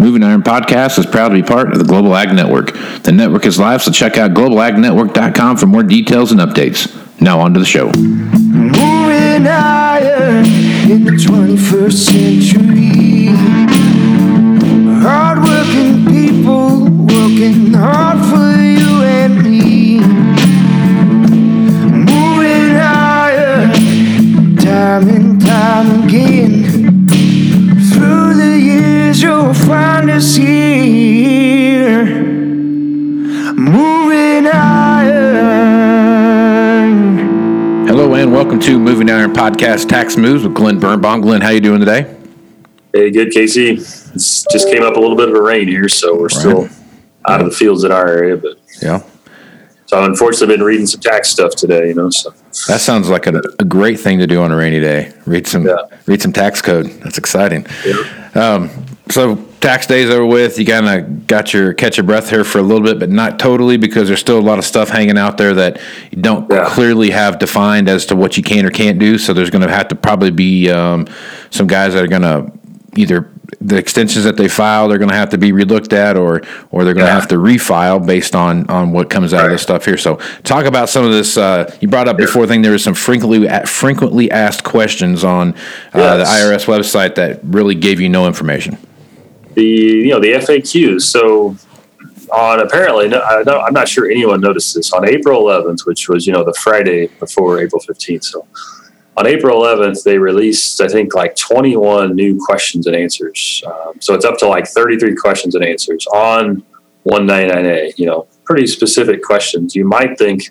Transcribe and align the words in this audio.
Moving 0.00 0.22
Iron 0.22 0.42
Podcast 0.42 0.98
is 0.98 1.04
proud 1.04 1.28
to 1.28 1.34
be 1.34 1.42
part 1.42 1.72
of 1.72 1.78
the 1.78 1.84
Global 1.84 2.16
Ag 2.16 2.34
Network. 2.34 2.72
The 3.02 3.12
network 3.12 3.44
is 3.44 3.58
live, 3.58 3.82
so 3.82 3.92
check 3.92 4.16
out 4.16 4.30
globalagnetwork.com 4.30 5.58
for 5.58 5.66
more 5.66 5.82
details 5.82 6.32
and 6.32 6.40
updates. 6.40 6.88
Now 7.20 7.40
on 7.40 7.52
to 7.52 7.60
the 7.60 7.66
show. 7.66 7.92
Moving 7.92 9.46
iron 9.46 10.46
in 10.90 11.04
the 11.04 11.10
21st 11.10 11.92
century. 11.92 13.26
Hardworking 15.02 16.06
people 16.06 16.84
working 17.04 17.74
hard 17.74 18.20
for 18.30 18.58
you 18.58 19.02
and 19.02 19.42
me. 19.42 20.00
Moving 22.06 22.76
iron 22.76 24.56
time 24.56 25.08
and 25.10 25.40
time 25.42 26.08
again. 26.08 26.69
Welcome 38.50 38.66
to 38.66 38.80
Moving 38.80 39.08
Iron 39.08 39.32
Podcast 39.32 39.88
Tax 39.88 40.16
Moves 40.16 40.42
with 40.42 40.54
Glen 40.56 40.80
Birnbaum. 40.80 41.20
Glen, 41.20 41.40
how 41.40 41.50
you 41.50 41.60
doing 41.60 41.78
today? 41.78 42.12
Hey, 42.92 43.12
good, 43.12 43.30
Casey. 43.30 43.74
It's 43.74 44.44
just 44.50 44.66
came 44.66 44.82
up 44.82 44.96
a 44.96 44.98
little 44.98 45.14
bit 45.16 45.28
of 45.28 45.36
a 45.36 45.40
rain 45.40 45.68
here, 45.68 45.88
so 45.88 46.18
we're 46.18 46.28
still 46.30 46.68
out 47.28 47.40
of 47.40 47.48
the 47.48 47.52
fields 47.56 47.84
in 47.84 47.92
our 47.92 48.08
area. 48.08 48.36
But 48.36 48.56
Yeah. 48.82 49.04
so 49.86 49.98
I've 50.00 50.08
unfortunately 50.10 50.56
been 50.56 50.64
reading 50.64 50.88
some 50.88 51.00
tax 51.00 51.28
stuff 51.28 51.54
today, 51.54 51.86
you 51.86 51.94
know. 51.94 52.10
So 52.10 52.34
That 52.66 52.80
sounds 52.80 53.08
like 53.08 53.28
a, 53.28 53.40
a 53.60 53.64
great 53.64 54.00
thing 54.00 54.18
to 54.18 54.26
do 54.26 54.42
on 54.42 54.50
a 54.50 54.56
rainy 54.56 54.80
day. 54.80 55.12
Read 55.26 55.46
some 55.46 55.64
Yeah. 55.64 55.76
read 56.06 56.20
some 56.20 56.32
tax 56.32 56.60
code. 56.60 56.86
That's 57.04 57.18
exciting. 57.18 57.64
yeah, 57.86 57.94
Um, 58.34 58.68
so 59.10 59.38
tax 59.60 59.86
day's 59.86 60.10
over 60.10 60.24
with. 60.26 60.58
You 60.58 60.66
kind 60.66 60.88
of 60.88 61.26
got 61.26 61.52
your 61.52 61.72
catch 61.74 61.96
your 61.96 62.04
breath 62.04 62.30
here 62.30 62.44
for 62.44 62.58
a 62.58 62.62
little 62.62 62.82
bit, 62.82 62.98
but 62.98 63.10
not 63.10 63.38
totally 63.38 63.76
because 63.76 64.08
there's 64.08 64.20
still 64.20 64.38
a 64.38 64.40
lot 64.40 64.58
of 64.58 64.64
stuff 64.64 64.88
hanging 64.88 65.18
out 65.18 65.36
there 65.38 65.54
that 65.54 65.80
you 66.10 66.20
don't 66.20 66.50
Yeah. 66.50 66.64
clearly 66.68 67.10
have 67.10 67.38
defined 67.38 67.88
as 67.88 68.06
to 68.06 68.16
what 68.16 68.36
you 68.36 68.42
can 68.42 68.64
or 68.66 68.70
can't 68.70 68.98
do. 68.98 69.18
So 69.18 69.32
there's 69.32 69.50
going 69.50 69.66
to 69.66 69.72
have 69.72 69.88
to 69.88 69.94
probably 69.94 70.30
be 70.30 70.70
um, 70.70 71.06
some 71.50 71.66
guys 71.66 71.94
that 71.94 72.02
are 72.04 72.08
going 72.08 72.22
to 72.22 72.50
either 72.96 73.30
the 73.60 73.76
extensions 73.76 74.24
that 74.24 74.36
they 74.36 74.48
file 74.48 74.88
they're 74.88 74.98
going 74.98 75.10
to 75.10 75.14
have 75.16 75.28
to 75.30 75.38
be 75.38 75.50
relooked 75.52 75.92
at 75.92 76.16
or 76.16 76.40
or 76.70 76.84
they're 76.84 76.94
going 76.94 77.04
to 77.06 77.10
Yeah. 77.12 77.20
have 77.20 77.28
to 77.28 77.36
refile 77.36 78.04
based 78.04 78.34
on 78.34 78.66
on 78.68 78.92
what 78.92 79.10
comes 79.10 79.34
out 79.34 79.44
of 79.44 79.50
this 79.50 79.60
stuff 79.62 79.84
here 79.84 79.96
so 79.96 80.16
talk 80.44 80.64
about 80.66 80.88
some 80.88 81.04
of 81.04 81.10
this 81.12 81.36
uh, 81.36 81.72
you 81.80 81.88
brought 81.88 82.08
up 82.08 82.16
before 82.16 82.46
thing 82.46 82.62
there 82.62 82.72
was 82.72 82.82
some 82.82 82.94
frequently 82.94 83.46
frequently 83.66 84.30
asked 84.30 84.62
questions 84.64 85.24
on 85.24 85.54
uh, 85.92 86.16
the 86.16 86.24
IRS 86.24 86.64
website 86.66 87.16
that 87.16 87.40
really 87.44 87.74
gave 87.74 88.00
you 88.00 88.08
no 88.08 88.26
information 88.26 88.76
the 89.54 89.64
you 89.64 90.10
know 90.10 90.20
the 90.20 90.32
FAQs. 90.32 91.02
So 91.02 91.56
on 92.32 92.60
apparently, 92.60 93.12
I 93.12 93.42
I'm 93.46 93.72
not 93.72 93.88
sure 93.88 94.10
anyone 94.10 94.40
noticed 94.40 94.74
this 94.74 94.92
on 94.92 95.08
April 95.08 95.42
11th, 95.42 95.86
which 95.86 96.08
was 96.08 96.26
you 96.26 96.32
know 96.32 96.44
the 96.44 96.54
Friday 96.54 97.08
before 97.18 97.60
April 97.60 97.82
15th. 97.88 98.24
So 98.24 98.46
on 99.16 99.26
April 99.26 99.60
11th, 99.60 100.02
they 100.04 100.18
released 100.18 100.80
I 100.80 100.88
think 100.88 101.14
like 101.14 101.36
21 101.36 102.14
new 102.14 102.38
questions 102.44 102.86
and 102.86 102.96
answers. 102.96 103.62
Um, 103.66 103.94
so 104.00 104.14
it's 104.14 104.24
up 104.24 104.38
to 104.38 104.48
like 104.48 104.66
33 104.66 105.16
questions 105.16 105.54
and 105.54 105.64
answers 105.64 106.06
on 106.08 106.62
199A. 107.06 107.98
You 107.98 108.06
know, 108.06 108.28
pretty 108.44 108.66
specific 108.66 109.22
questions. 109.22 109.74
You 109.74 109.84
might 109.84 110.18
think 110.18 110.50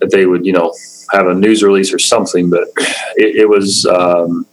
that 0.00 0.10
they 0.10 0.26
would 0.26 0.44
you 0.44 0.52
know 0.52 0.74
have 1.10 1.26
a 1.26 1.34
news 1.34 1.62
release 1.62 1.92
or 1.92 1.98
something, 1.98 2.50
but 2.50 2.68
it, 3.16 3.36
it 3.36 3.48
was. 3.48 3.86
Um, 3.86 4.46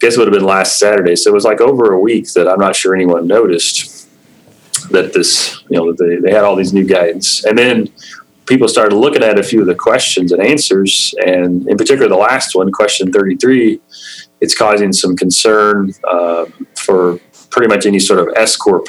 guess 0.00 0.16
it 0.16 0.18
would 0.18 0.28
have 0.28 0.34
been 0.34 0.44
last 0.44 0.78
Saturday. 0.78 1.14
So 1.14 1.30
it 1.30 1.34
was 1.34 1.44
like 1.44 1.60
over 1.60 1.92
a 1.92 2.00
week 2.00 2.32
that 2.32 2.48
I'm 2.48 2.58
not 2.58 2.74
sure 2.74 2.94
anyone 2.94 3.26
noticed 3.26 4.08
that 4.90 5.12
this, 5.12 5.62
you 5.68 5.76
know, 5.76 5.92
they, 5.92 6.16
they 6.16 6.32
had 6.32 6.42
all 6.42 6.56
these 6.56 6.72
new 6.72 6.84
guidance. 6.84 7.44
And 7.44 7.56
then 7.56 7.92
people 8.46 8.66
started 8.66 8.96
looking 8.96 9.22
at 9.22 9.38
a 9.38 9.42
few 9.42 9.60
of 9.60 9.66
the 9.66 9.74
questions 9.74 10.32
and 10.32 10.42
answers. 10.42 11.14
And 11.24 11.68
in 11.68 11.76
particular, 11.76 12.08
the 12.08 12.16
last 12.16 12.56
one, 12.56 12.72
question 12.72 13.12
33, 13.12 13.80
it's 14.40 14.56
causing 14.56 14.92
some 14.92 15.16
concern 15.16 15.92
um, 16.10 16.66
for 16.74 17.18
pretty 17.50 17.68
much 17.68 17.84
any 17.86 17.98
sort 17.98 18.20
of 18.20 18.28
S 18.36 18.56
Corp 18.56 18.88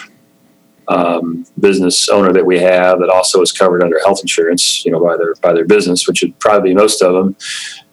um, 0.88 1.46
business 1.60 2.10
owner 2.10 2.34
that 2.34 2.46
we 2.46 2.60
have 2.60 3.00
that 3.00 3.10
also 3.10 3.42
is 3.42 3.52
covered 3.52 3.84
under 3.84 4.00
health 4.00 4.20
insurance, 4.22 4.84
you 4.86 4.92
know, 4.92 5.04
by 5.04 5.16
their, 5.18 5.36
by 5.36 5.54
their 5.54 5.66
business, 5.66 6.08
which 6.08 6.22
would 6.22 6.38
probably 6.40 6.72
be 6.72 6.76
most 6.76 7.02
of 7.02 7.14
them. 7.14 7.36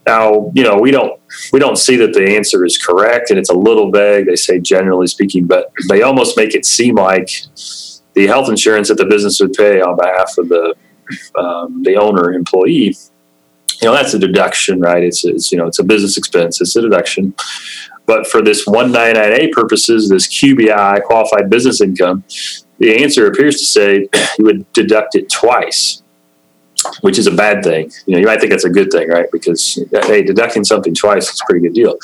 Now, 0.09 0.51
you 0.55 0.63
know, 0.63 0.79
we 0.79 0.91
don't 0.91 1.21
we 1.53 1.59
don't 1.61 1.77
see 1.77 1.97
that 1.97 2.15
the 2.15 2.35
answer 2.35 2.65
is 2.65 2.79
correct, 2.79 3.29
and 3.29 3.39
it's 3.39 3.51
a 3.51 3.55
little 3.55 3.91
vague. 3.91 4.25
They 4.25 4.37
say 4.37 4.59
generally 4.59 5.07
speaking, 5.07 5.47
but 5.47 5.71
they 5.91 6.01
almost 6.01 6.35
make 6.35 6.55
it 6.55 6.65
seem 6.65 6.95
like 6.95 7.29
the 8.15 8.27
health 8.27 8.49
insurance 8.49 8.89
that 8.89 8.97
the 8.97 9.05
business 9.05 9.39
would 9.39 9.53
pay 9.53 9.83
on 9.83 9.99
behalf 9.99 10.39
of 10.39 10.49
the 10.49 10.75
um, 11.39 11.83
the 11.83 11.97
owner 11.97 12.33
employee. 12.33 12.97
You 13.83 13.89
know, 13.89 13.93
that's 13.93 14.15
a 14.15 14.19
deduction, 14.19 14.81
right? 14.81 15.05
It's, 15.05 15.27
it's 15.27 15.53
you 15.53 15.59
know, 15.59 15.67
it's 15.67 15.79
a 15.79 15.85
business 15.85 16.17
expense. 16.17 16.59
It's 16.63 16.75
a 16.75 16.81
deduction. 16.81 17.35
But 18.07 18.27
for 18.27 18.41
this 18.41 18.67
199A 18.67 19.53
purposes, 19.53 20.09
this 20.09 20.27
QBI 20.27 21.03
qualified 21.05 21.51
business 21.51 21.83
income, 21.83 22.25
the 22.79 23.05
answer 23.05 23.27
appears 23.27 23.59
to 23.59 23.67
say 23.67 24.09
you 24.39 24.47
would 24.47 24.73
deduct 24.73 25.17
it 25.17 25.31
twice 25.31 26.03
which 27.01 27.19
is 27.19 27.27
a 27.27 27.33
bad 27.33 27.65
thing. 27.65 27.91
You 28.07 28.15
know, 28.15 28.21
you 28.21 28.27
might 28.27 28.41
think 28.41 28.51
that's 28.51 28.65
a 28.65 28.71
good 28.71 28.91
thing, 28.91 29.09
right? 29.09 29.31
Because 29.31 29.85
hey, 29.91 30.23
deducting 30.23 30.65
something 30.65 30.95
twice 30.95 31.33
is 31.33 31.41
a 31.41 31.45
pretty 31.45 31.67
good 31.67 31.75
deal. 31.75 31.97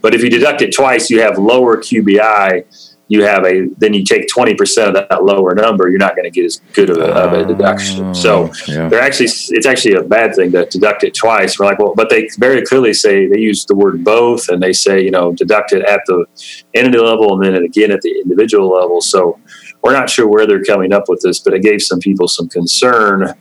But 0.00 0.14
if 0.14 0.22
you 0.22 0.30
deduct 0.30 0.62
it 0.62 0.74
twice, 0.74 1.10
you 1.10 1.20
have 1.20 1.38
lower 1.38 1.76
QBI. 1.76 2.64
You 3.08 3.24
have 3.24 3.44
a 3.44 3.66
then 3.78 3.92
you 3.92 4.04
take 4.04 4.28
twenty 4.28 4.54
percent 4.54 4.96
of 4.96 5.08
that 5.08 5.24
lower 5.24 5.52
number. 5.52 5.88
You're 5.88 5.98
not 5.98 6.14
going 6.14 6.26
to 6.26 6.30
get 6.30 6.44
as 6.44 6.60
good 6.74 6.90
of 6.90 6.98
a, 6.98 7.06
of 7.06 7.32
a 7.32 7.38
oh, 7.38 7.44
deduction. 7.44 8.14
So 8.14 8.52
yeah. 8.68 8.88
they're 8.88 9.00
actually 9.02 9.26
it's 9.26 9.66
actually 9.66 9.94
a 9.94 10.04
bad 10.04 10.36
thing 10.36 10.52
to 10.52 10.64
deduct 10.66 11.02
it 11.02 11.12
twice. 11.12 11.58
We're 11.58 11.66
like, 11.66 11.80
well, 11.80 11.92
but 11.96 12.08
they 12.08 12.28
very 12.38 12.62
clearly 12.62 12.94
say 12.94 13.26
they 13.26 13.40
use 13.40 13.64
the 13.64 13.74
word 13.74 14.04
both, 14.04 14.48
and 14.48 14.62
they 14.62 14.72
say 14.72 15.02
you 15.02 15.10
know 15.10 15.32
deduct 15.32 15.72
it 15.72 15.84
at 15.86 16.02
the 16.06 16.24
entity 16.72 16.98
level 16.98 17.34
and 17.34 17.56
then 17.56 17.64
again 17.64 17.90
at 17.90 18.00
the 18.02 18.20
individual 18.20 18.70
level. 18.70 19.00
So 19.00 19.40
we're 19.82 19.92
not 19.92 20.08
sure 20.08 20.28
where 20.28 20.46
they're 20.46 20.62
coming 20.62 20.92
up 20.92 21.08
with 21.08 21.20
this, 21.20 21.40
but 21.40 21.52
it 21.52 21.62
gave 21.62 21.82
some 21.82 21.98
people 21.98 22.28
some 22.28 22.48
concern 22.48 23.34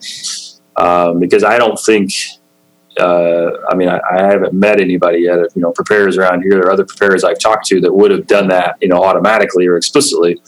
um, 0.79 1.19
because 1.19 1.43
I 1.43 1.57
don't 1.57 1.79
think. 1.79 2.11
Uh, 2.99 3.51
I 3.69 3.75
mean, 3.75 3.87
I, 3.87 4.01
I 4.11 4.23
haven't 4.23 4.53
met 4.53 4.81
anybody 4.81 5.19
yet. 5.19 5.37
You 5.55 5.61
know, 5.61 5.71
preparers 5.71 6.17
around 6.17 6.41
here 6.41 6.59
or 6.59 6.69
other 6.69 6.85
preparers 6.85 7.23
I've 7.23 7.39
talked 7.39 7.65
to 7.67 7.79
that 7.81 7.93
would 7.93 8.11
have 8.11 8.27
done 8.27 8.49
that, 8.49 8.75
you 8.81 8.89
know, 8.89 9.01
automatically 9.01 9.67
or 9.67 9.77
explicitly, 9.77 10.41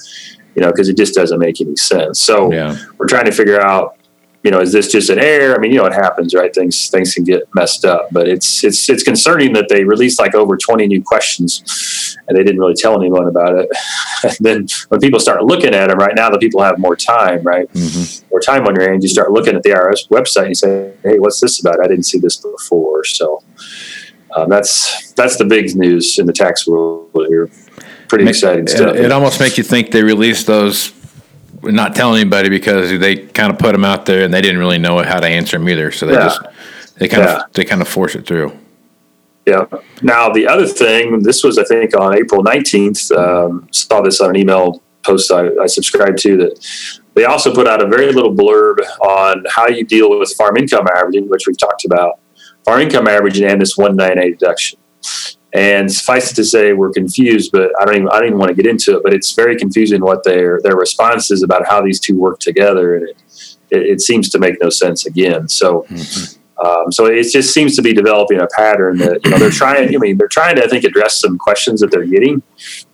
you 0.56 0.62
know, 0.62 0.70
because 0.70 0.90
it 0.90 0.98
just 0.98 1.14
doesn't 1.16 1.40
make 1.40 1.62
any 1.62 1.78
sense. 1.78 2.20
So 2.20 2.52
yeah 2.52 2.76
we're 2.98 3.08
trying 3.08 3.26
to 3.26 3.32
figure 3.32 3.62
out, 3.62 3.96
you 4.44 4.50
know, 4.50 4.60
is 4.60 4.72
this 4.72 4.92
just 4.92 5.10
an 5.10 5.20
error? 5.20 5.56
I 5.56 5.60
mean, 5.60 5.72
you 5.72 5.78
know, 5.78 5.86
it 5.86 5.94
happens, 5.94 6.34
right? 6.34 6.54
Things 6.54 6.90
things 6.90 7.14
can 7.14 7.24
get 7.24 7.44
messed 7.54 7.86
up, 7.86 8.08
but 8.12 8.28
it's 8.28 8.64
it's 8.64 8.90
it's 8.90 9.04
concerning 9.04 9.54
that 9.54 9.70
they 9.70 9.84
released 9.84 10.20
like 10.20 10.34
over 10.34 10.58
twenty 10.58 10.88
new 10.88 11.04
questions, 11.04 12.18
and 12.28 12.36
they 12.36 12.44
didn't 12.44 12.60
really 12.60 12.74
tell 12.74 13.00
anyone 13.00 13.28
about 13.28 13.58
it. 13.58 13.70
and 14.24 14.38
then 14.40 14.68
when 14.90 15.00
people 15.00 15.20
start 15.20 15.44
looking 15.44 15.76
at 15.76 15.90
them, 15.90 16.00
right 16.00 16.16
now, 16.16 16.30
the 16.30 16.40
people 16.40 16.62
have 16.62 16.80
more 16.80 16.96
time, 16.96 17.44
right? 17.44 17.72
Mhm. 17.74 18.24
More 18.32 18.40
time 18.40 18.66
on 18.66 18.76
your 18.76 18.90
hands. 18.90 19.04
You 19.04 19.10
start 19.10 19.32
looking 19.32 19.56
at 19.56 19.64
the 19.64 19.72
IRS 19.72 20.08
website. 20.10 20.42
And 20.42 20.50
you 20.50 20.56
say, 20.56 20.92
"Hey, 21.04 21.20
what's 21.20 21.40
this 21.40 21.60
about? 21.60 21.84
I 21.84 21.88
didn't 21.88 22.06
see 22.06 22.18
this 22.18 22.38
before." 22.38 23.04
So 23.04 23.44
um, 24.36 24.50
that's 24.50 25.12
that's 25.14 25.38
the 25.38 25.46
big 25.46 25.76
news 25.76 26.18
in 26.18 26.26
the 26.26 26.34
tax 26.34 26.68
world 26.68 27.10
here. 27.28 27.50
Pretty 28.08 28.28
exciting 28.28 28.68
stuff. 28.68 28.96
It, 28.96 29.06
it 29.06 29.12
almost 29.12 29.40
makes 29.40 29.58
you 29.58 29.64
think 29.64 29.92
they 29.92 30.04
released 30.04 30.48
those, 30.48 30.92
not 31.64 31.96
telling 31.96 32.20
anybody 32.22 32.50
because 32.50 32.98
they 33.00 33.16
kind 33.18 33.52
of 33.52 33.60
put 33.60 33.72
them 33.74 33.86
out 33.86 34.06
there 34.06 34.24
and 34.24 34.34
they 34.34 34.42
didn't 34.42 34.60
really 34.60 34.78
know 34.80 35.02
how 35.04 35.20
to 35.20 35.28
answer 35.28 35.58
them 35.58 35.68
either. 35.70 35.92
So 35.92 36.06
they 36.06 36.14
Yeah. 36.14 36.24
just 36.26 36.42
they 36.98 37.08
kind 37.08 37.24
Yeah. 37.24 37.36
of 37.38 37.54
they 37.54 37.66
kind 37.66 37.82
of 37.82 37.88
force 37.88 38.16
it 38.16 38.26
through. 38.26 38.52
Yeah. 39.46 39.66
Now 40.02 40.30
the 40.30 40.48
other 40.48 40.66
thing, 40.68 41.24
this 41.24 41.44
was 41.44 41.58
I 41.58 41.64
think 41.64 41.98
on 42.00 42.16
April 42.16 42.44
nineteenth. 42.44 43.12
Um, 43.12 43.68
saw 43.72 44.02
this 44.02 44.22
on 44.22 44.30
an 44.32 44.36
email 44.38 44.82
post 45.04 45.32
I, 45.32 45.50
I 45.62 45.66
subscribed 45.66 46.20
to 46.20 46.38
that 46.38 46.68
they 47.16 47.26
also 47.26 47.54
put 47.54 47.68
out 47.68 47.82
a 47.84 47.88
very 47.88 48.12
little 48.14 48.34
blurb 48.34 48.78
on 49.02 49.44
how 49.50 49.68
you 49.68 49.84
deal 49.84 50.18
with 50.18 50.32
farm 50.36 50.58
income 50.58 50.88
averaging, 50.96 51.28
which 51.28 51.48
we've 51.48 51.58
talked 51.58 51.86
about, 51.86 52.20
farm 52.66 52.82
income 52.82 53.08
averaging 53.08 53.46
and 53.46 53.60
this 53.60 53.76
one 53.78 53.96
nine 53.96 54.20
eight 54.20 54.38
deduction. 54.40 54.78
And 55.54 55.92
suffice 55.92 56.32
it 56.32 56.36
to 56.36 56.46
say, 56.46 56.72
we're 56.72 56.92
confused, 56.92 57.52
but 57.52 57.72
I 57.80 57.86
don't 57.86 57.96
even 57.96 58.08
I 58.10 58.20
don't 58.20 58.28
even 58.28 58.38
want 58.40 58.50
to 58.50 58.56
get 58.56 58.66
into 58.66 58.96
it. 58.96 59.04
But 59.04 59.14
it's 59.14 59.34
very 59.34 59.58
confusing 59.58 60.02
what 60.02 60.24
their 60.24 60.60
their 60.64 60.78
response 60.78 61.30
is 61.30 61.44
about 61.44 61.68
how 61.68 61.82
these 61.82 62.00
two 62.00 62.18
work 62.18 62.40
together, 62.40 62.96
and 62.96 63.10
it 63.10 63.18
it, 63.70 63.82
it 63.82 64.02
seems 64.02 64.30
to 64.30 64.40
make 64.40 64.62
no 64.62 64.70
sense 64.70 65.06
again. 65.06 65.50
So. 65.50 65.86
Um, 66.64 66.92
so 66.92 67.08
it 67.08 67.24
just 67.32 67.56
seems 67.56 67.76
to 67.76 67.82
be 67.82 67.92
developing 67.92 68.40
a 68.40 68.46
pattern 68.56 69.00
that 69.00 69.26
you 69.26 69.32
know 69.32 69.40
they're 69.40 69.50
trying. 69.50 69.96
I 69.96 69.98
mean, 69.98 70.20
they're 70.20 70.28
trying 70.28 70.58
to 70.58 70.64
I 70.64 70.68
think 70.68 70.84
address 70.84 71.20
some 71.20 71.40
questions 71.40 71.82
that 71.82 71.90
they're 71.90 72.06
getting, 72.06 72.44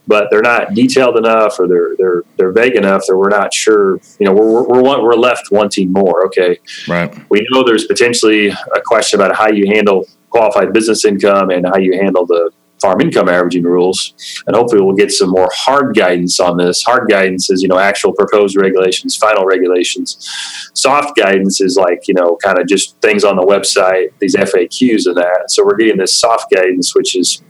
but 0.08 0.30
they're 0.32 0.42
not 0.42 0.74
detailed 0.74 1.18
enough 1.18 1.60
or 1.60 1.68
they're 1.68 1.94
they're 1.98 2.24
they're 2.38 2.52
vague 2.54 2.78
enough 2.78 3.02
that 3.08 3.18
we're 3.18 3.28
not 3.28 3.54
sure. 3.54 4.00
You 4.20 4.26
know, 4.28 4.32
we're 4.32 4.64
we're 4.64 4.82
we're, 4.82 5.04
we're 5.04 5.16
left 5.16 5.52
wanting 5.52 5.92
more. 5.92 6.26
Okay, 6.28 6.60
Right. 6.88 7.14
we 7.30 7.46
know 7.52 7.62
there's 7.66 7.84
potentially 7.88 8.48
a 8.48 8.82
question 8.86 9.20
about 9.20 9.36
how 9.36 9.50
you 9.50 9.68
handle 9.68 10.06
qualified 10.30 10.74
business 10.74 11.06
income 11.06 11.50
and 11.50 11.66
how 11.66 11.78
you 11.78 11.94
handle 11.94 12.26
the 12.26 12.52
farm 12.82 13.02
income 13.02 13.28
averaging 13.28 13.64
rules, 13.64 14.14
and 14.46 14.56
hopefully 14.56 14.82
we'll 14.82 14.96
get 14.96 15.12
some 15.12 15.30
more 15.30 15.50
hard 15.54 15.96
guidance 15.96 16.40
on 16.40 16.58
this. 16.58 16.84
Hard 16.84 17.10
guidance 17.10 17.50
is 17.50 17.62
you 17.62 17.68
know 17.68 17.80
actual 17.80 18.14
proposed 18.14 18.56
regulations, 18.56 19.16
final 19.16 19.46
regulations. 19.46 20.30
Soft 20.74 21.18
guidance 21.18 21.62
is 21.62 21.76
like 21.76 22.08
you 22.08 22.14
know 22.14 22.38
kind 22.44 22.60
of 22.60 22.68
just 22.68 23.00
things 23.02 23.24
on 23.24 23.36
the 23.36 23.44
website, 23.44 24.10
these 24.20 24.36
FAQs 24.36 25.06
and 25.06 25.18
that. 25.18 25.46
So 25.50 25.66
we're 25.66 25.78
getting 25.78 25.98
this 25.98 26.14
soft 26.14 26.52
guidance, 26.52 26.96
which 26.96 27.16
is 27.16 27.42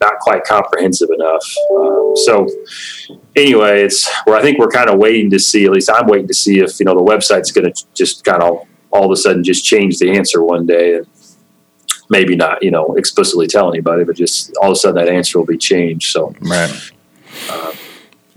not 0.00 0.18
quite 0.20 0.44
comprehensive 0.44 1.10
enough. 1.14 1.44
Um, 1.76 2.12
so 2.24 2.48
anyway, 3.36 3.82
it's 3.82 4.08
where 4.24 4.36
I 4.36 4.42
think 4.42 4.58
we're 4.58 4.68
kind 4.68 4.88
of 4.88 4.98
waiting 4.98 5.30
to 5.30 5.38
see. 5.38 5.64
At 5.64 5.72
least 5.72 5.90
I'm 5.90 6.06
waiting 6.06 6.28
to 6.28 6.34
see 6.34 6.60
if 6.60 6.78
you 6.80 6.86
know 6.86 6.94
the 6.94 7.02
website's 7.02 7.52
going 7.52 7.72
to 7.72 7.86
just 7.94 8.24
kind 8.24 8.42
of 8.42 8.66
all 8.92 9.04
of 9.04 9.10
a 9.10 9.16
sudden 9.16 9.44
just 9.44 9.64
change 9.64 9.98
the 9.98 10.10
answer 10.10 10.42
one 10.42 10.66
day 10.66 10.96
and 10.96 11.06
maybe 12.10 12.36
not 12.36 12.62
you 12.62 12.70
know 12.70 12.94
explicitly 12.96 13.46
tell 13.46 13.70
anybody, 13.70 14.04
but 14.04 14.16
just 14.16 14.54
all 14.58 14.70
of 14.70 14.72
a 14.72 14.76
sudden 14.76 14.96
that 14.96 15.10
answer 15.10 15.38
will 15.38 15.46
be 15.46 15.56
changed. 15.56 16.12
So 16.12 16.34
right. 16.40 16.90
Um, 17.50 17.72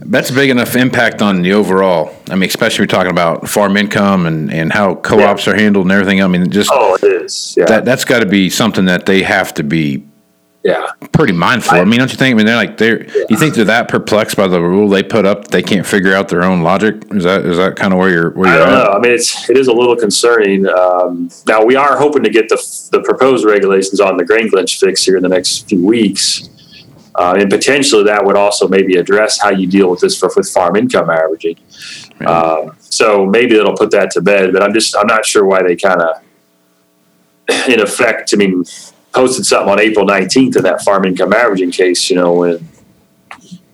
that's 0.06 0.30
a 0.30 0.34
big 0.34 0.50
enough 0.50 0.76
impact 0.76 1.22
on 1.22 1.42
the 1.42 1.54
overall. 1.54 2.14
I 2.30 2.36
mean, 2.36 2.50
especially 2.50 2.84
we're 2.84 2.88
talking 2.88 3.12
about 3.12 3.48
farm 3.48 3.78
income 3.78 4.26
and, 4.26 4.52
and 4.52 4.74
how 4.74 4.96
co-ops 4.96 5.46
yeah. 5.46 5.54
are 5.54 5.56
handled 5.56 5.86
and 5.86 5.92
everything. 5.92 6.22
I 6.22 6.28
mean, 6.28 6.50
just 6.50 6.70
oh, 6.74 6.96
it 6.96 7.04
is. 7.04 7.56
Yeah. 7.58 7.66
That 7.66 7.86
that's 7.86 8.06
got 8.06 8.20
to 8.20 8.26
be 8.26 8.50
something 8.50 8.86
that 8.86 9.06
they 9.06 9.24
have 9.24 9.54
to 9.56 9.64
be 9.64 10.06
yeah, 10.64 10.88
pretty 11.12 11.34
mindful. 11.34 11.78
I, 11.78 11.82
I, 11.82 11.84
mean, 11.84 12.00
don't 12.00 12.10
you 12.10 12.18
think? 12.18 12.34
I 12.34 12.38
mean, 12.38 12.46
they're 12.46 12.56
like 12.56 12.78
they're. 12.78 13.04
Yeah. 13.04 13.26
You 13.30 13.36
think 13.36 13.54
they're 13.54 13.66
that 13.66 13.90
perplexed 13.90 14.38
by 14.38 14.48
the 14.48 14.62
rule 14.62 14.88
they 14.88 15.04
put 15.04 15.26
up? 15.26 15.50
They 15.50 15.62
can't 15.62 15.86
figure 15.86 16.16
out 16.16 16.30
their 16.30 16.44
own 16.44 16.62
logic. 16.62 17.04
Is 17.12 17.26
that 17.26 17.46
is 17.46 17.58
that 17.58 17.76
kind 17.76 17.92
of 17.92 18.00
where 18.00 18.10
you're? 18.10 18.30
Where 18.32 18.48
you're 18.48 18.64
I 18.64 18.66
don't 18.66 18.74
at? 18.74 18.84
know. 18.86 18.92
I 18.92 19.00
mean, 19.00 19.12
it's 19.12 19.50
it 19.50 19.58
is 19.58 19.68
a 19.68 19.74
little 19.74 19.98
concerning. 19.98 20.66
Um, 20.68 21.30
now 21.48 21.66
we 21.66 21.76
are 21.76 21.98
hoping 21.98 22.24
to 22.24 22.30
get 22.30 22.48
the 22.48 22.56
the 22.94 23.02
proposed 23.02 23.46
regulations 23.46 24.00
on 24.00 24.16
the 24.16 24.24
grain 24.24 24.50
glitch 24.50 24.80
fix 24.80 25.04
here 25.04 25.18
in 25.18 25.24
the 25.24 25.30
next 25.30 25.68
few 25.68 25.86
weeks, 25.86 26.48
uh, 27.16 27.36
and 27.38 27.50
potentially 27.50 28.06
that 28.06 28.24
would 28.24 28.38
also 28.38 28.70
maybe 28.70 28.96
address 28.96 29.42
how 29.42 29.50
you 29.50 29.68
deal 29.68 29.92
with 29.92 30.00
this 30.00 30.18
for, 30.18 30.32
with 30.34 30.50
farm 30.50 30.78
income 30.78 31.10
averaging. 31.10 31.58
Um, 32.26 32.78
so 32.80 33.26
maybe 33.26 33.56
it'll 33.56 33.76
put 33.76 33.92
that 33.92 34.12
to 34.12 34.22
bed. 34.22 34.54
But 34.54 34.64
I'm 34.64 34.74
just 34.74 34.96
I'm 34.96 35.08
not 35.08 35.26
sure 35.26 35.44
why 35.44 35.62
they 35.62 35.76
kind 35.76 36.02
of, 36.02 36.22
in 37.68 37.82
effect. 37.82 38.34
I 38.34 38.38
mean 38.38 38.64
posted 39.14 39.46
something 39.46 39.72
on 39.72 39.80
April 39.80 40.06
19th 40.06 40.58
in 40.58 40.64
that 40.64 40.82
farm 40.82 41.06
income 41.06 41.34
averaging 41.34 41.72
case, 41.72 42.10
you 42.10 42.16
know, 42.16 42.34
when 42.34 42.68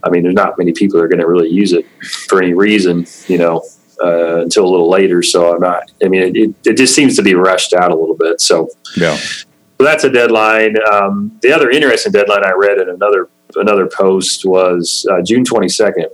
I 0.03 0.09
mean, 0.09 0.23
there's 0.23 0.35
not 0.35 0.57
many 0.57 0.71
people 0.71 0.97
that 0.97 1.05
are 1.05 1.07
going 1.07 1.19
to 1.19 1.27
really 1.27 1.49
use 1.49 1.73
it 1.73 1.85
for 2.27 2.41
any 2.41 2.53
reason, 2.53 3.05
you 3.27 3.37
know, 3.37 3.63
uh, 4.03 4.41
until 4.41 4.65
a 4.65 4.69
little 4.69 4.89
later. 4.89 5.21
So 5.21 5.53
I'm 5.53 5.59
not, 5.59 5.91
I 6.03 6.07
mean, 6.07 6.35
it, 6.35 6.55
it 6.65 6.77
just 6.77 6.95
seems 6.95 7.15
to 7.17 7.21
be 7.21 7.35
rushed 7.35 7.73
out 7.73 7.91
a 7.91 7.95
little 7.95 8.15
bit. 8.15 8.39
So, 8.39 8.69
yeah. 8.95 9.15
So 9.17 9.85
that's 9.85 10.03
a 10.03 10.09
deadline. 10.09 10.75
Um, 10.89 11.37
the 11.41 11.51
other 11.51 11.69
interesting 11.69 12.11
deadline 12.11 12.45
I 12.45 12.51
read 12.51 12.79
in 12.79 12.89
another 12.89 13.29
another 13.55 13.87
post 13.87 14.45
was 14.45 15.07
uh, 15.09 15.21
June 15.21 15.43
22nd. 15.43 16.05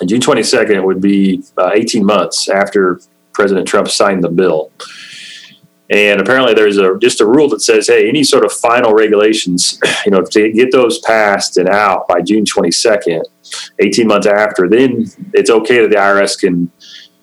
And 0.00 0.08
June 0.08 0.20
22nd 0.20 0.82
would 0.84 1.00
be 1.00 1.42
uh, 1.58 1.72
18 1.74 2.04
months 2.04 2.48
after 2.48 3.00
President 3.32 3.68
Trump 3.68 3.88
signed 3.88 4.24
the 4.24 4.28
bill. 4.28 4.70
And 5.90 6.20
apparently, 6.20 6.52
there's 6.52 6.76
a 6.76 6.98
just 6.98 7.20
a 7.20 7.26
rule 7.26 7.48
that 7.48 7.62
says, 7.62 7.86
hey, 7.86 8.08
any 8.08 8.22
sort 8.22 8.44
of 8.44 8.52
final 8.52 8.92
regulations, 8.92 9.80
you 10.04 10.12
know, 10.12 10.22
to 10.22 10.52
get 10.52 10.70
those 10.70 10.98
passed 11.00 11.56
and 11.56 11.68
out 11.68 12.06
by 12.08 12.20
June 12.20 12.44
22nd, 12.44 13.22
18 13.78 14.06
months 14.06 14.26
after, 14.26 14.68
then 14.68 15.06
it's 15.32 15.50
okay 15.50 15.80
that 15.80 15.90
the 15.90 15.96
IRS 15.96 16.38
can 16.38 16.70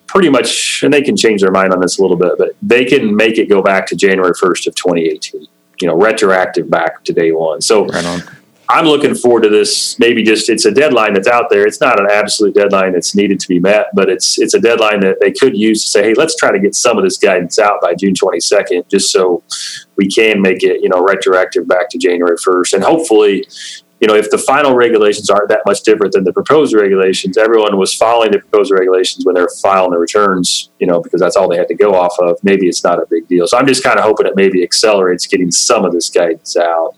pretty 0.08 0.28
much, 0.30 0.82
and 0.82 0.92
they 0.92 1.02
can 1.02 1.16
change 1.16 1.42
their 1.42 1.50
mind 1.50 1.72
on 1.72 1.80
this 1.80 1.98
a 1.98 2.02
little 2.02 2.16
bit, 2.16 2.32
but 2.38 2.50
they 2.62 2.84
can 2.84 3.14
make 3.14 3.38
it 3.38 3.48
go 3.48 3.62
back 3.62 3.86
to 3.86 3.96
January 3.96 4.32
1st 4.32 4.68
of 4.68 4.74
2018. 4.74 5.46
You 5.80 5.88
know, 5.88 5.94
retroactive 5.94 6.70
back 6.70 7.04
to 7.04 7.12
day 7.12 7.32
one. 7.32 7.60
So 7.60 7.86
right 7.86 8.02
I'm 8.68 8.86
looking 8.86 9.14
forward 9.14 9.42
to 9.42 9.48
this. 9.48 9.98
Maybe 9.98 10.22
just 10.22 10.48
it's 10.50 10.64
a 10.64 10.72
deadline 10.72 11.14
that's 11.14 11.28
out 11.28 11.50
there. 11.50 11.66
It's 11.66 11.80
not 11.80 12.00
an 12.00 12.08
absolute 12.10 12.54
deadline 12.54 12.92
that's 12.92 13.14
needed 13.14 13.38
to 13.40 13.48
be 13.48 13.60
met, 13.60 13.86
but 13.94 14.08
it's 14.08 14.38
it's 14.38 14.54
a 14.54 14.60
deadline 14.60 15.00
that 15.00 15.18
they 15.20 15.30
could 15.30 15.56
use 15.56 15.82
to 15.84 15.88
say, 15.88 16.02
hey, 16.02 16.14
let's 16.14 16.36
try 16.36 16.50
to 16.50 16.58
get 16.58 16.74
some 16.74 16.98
of 16.98 17.04
this 17.04 17.18
guidance 17.18 17.58
out 17.58 17.80
by 17.80 17.94
June 17.94 18.14
22nd, 18.14 18.88
just 18.88 19.12
so 19.12 19.42
we 19.96 20.08
can 20.08 20.42
make 20.42 20.62
it 20.62 20.82
you 20.82 20.88
know 20.88 21.02
retroactive 21.02 21.68
back 21.68 21.88
to 21.90 21.98
January 21.98 22.36
1st, 22.36 22.74
and 22.74 22.84
hopefully. 22.84 23.46
You 23.98 24.06
know, 24.06 24.14
if 24.14 24.30
the 24.30 24.36
final 24.36 24.74
regulations 24.74 25.30
aren't 25.30 25.48
that 25.48 25.62
much 25.64 25.80
different 25.80 26.12
than 26.12 26.24
the 26.24 26.32
proposed 26.32 26.74
regulations, 26.74 27.38
everyone 27.38 27.78
was 27.78 27.94
following 27.94 28.30
the 28.30 28.40
proposed 28.40 28.70
regulations 28.70 29.24
when 29.24 29.34
they're 29.34 29.48
filing 29.62 29.90
the 29.90 29.98
returns, 29.98 30.70
you 30.78 30.86
know, 30.86 31.00
because 31.00 31.18
that's 31.18 31.34
all 31.34 31.48
they 31.48 31.56
had 31.56 31.68
to 31.68 31.74
go 31.74 31.94
off 31.94 32.14
of. 32.18 32.38
Maybe 32.42 32.68
it's 32.68 32.84
not 32.84 32.98
a 32.98 33.06
big 33.08 33.26
deal. 33.26 33.48
So 33.48 33.56
I'm 33.56 33.66
just 33.66 33.82
kind 33.82 33.98
of 33.98 34.04
hoping 34.04 34.26
it 34.26 34.34
maybe 34.36 34.62
accelerates 34.62 35.26
getting 35.26 35.50
some 35.50 35.86
of 35.86 35.94
this 35.94 36.10
guidance 36.10 36.58
out 36.58 36.94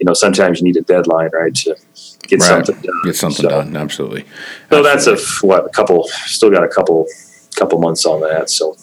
you 0.00 0.06
know, 0.06 0.14
sometimes 0.14 0.60
you 0.60 0.64
need 0.64 0.76
a 0.76 0.82
deadline, 0.82 1.28
right, 1.32 1.54
to 1.54 1.76
get 2.22 2.40
right. 2.40 2.46
something 2.46 2.74
done. 2.76 3.00
Get 3.04 3.16
something 3.16 3.42
so, 3.42 3.48
done, 3.48 3.76
absolutely. 3.76 4.24
So 4.70 4.82
that's 4.82 5.06
a 5.06 5.16
what 5.46 5.66
a 5.66 5.68
couple. 5.68 6.08
Still 6.26 6.50
got 6.50 6.64
a 6.64 6.68
couple 6.68 7.06
couple 7.54 7.78
months 7.78 8.04
on 8.06 8.20
that. 8.22 8.50
So. 8.50 8.76